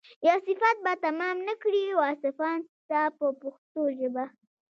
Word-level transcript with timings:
یو 0.27 0.37
صفت 0.45 0.77
به 0.85 0.93
تمام 1.05 1.35
نه 1.47 1.53
کړي 1.61 1.81
واصفان 1.99 2.59
ستا 2.79 3.01
په 3.17 3.25
پښتو 3.41 3.81
ژبه. 3.99 4.25